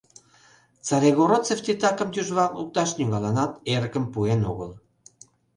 Царегородцев 0.87 1.59
титакым 1.65 2.09
тӱжвак 2.13 2.51
лукташ 2.59 2.89
нигӧланат 2.97 3.51
эрыкым 3.73 4.05
пуэн 4.13 4.41
огыл. 4.51 4.71